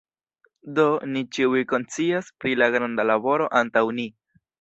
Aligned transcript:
Do, 0.77 0.85
ni 1.09 1.21
ĉiuj 1.37 1.61
konscias 1.73 2.31
pri 2.45 2.55
la 2.61 2.71
granda 2.77 3.05
laboro 3.11 3.51
antaŭ 3.61 3.85
ni. 3.99 4.07